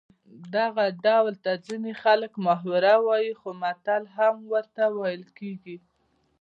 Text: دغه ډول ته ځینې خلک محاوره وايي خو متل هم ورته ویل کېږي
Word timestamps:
دغه 0.55 0.85
ډول 1.05 1.33
ته 1.45 1.51
ځینې 1.67 1.91
خلک 2.03 2.31
محاوره 2.45 2.95
وايي 3.07 3.33
خو 3.39 3.49
متل 3.61 4.03
هم 4.15 4.35
ورته 4.53 4.83
ویل 4.99 5.23
کېږي 5.37 5.77